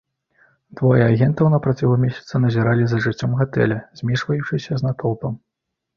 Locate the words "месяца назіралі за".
2.05-3.03